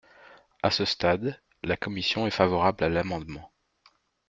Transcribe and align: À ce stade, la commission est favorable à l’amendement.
À 0.63 0.71
ce 0.71 0.83
stade, 0.83 1.39
la 1.61 1.77
commission 1.77 2.25
est 2.25 2.31
favorable 2.31 2.83
à 2.83 2.89
l’amendement. 2.89 3.51